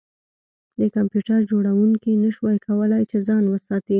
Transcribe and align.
د 0.79 0.81
کمپیوټر 0.95 1.39
جوړونکي 1.51 2.11
نشوای 2.23 2.57
کولی 2.67 3.01
چې 3.09 3.17
ځان 3.27 3.43
وساتي 3.47 3.89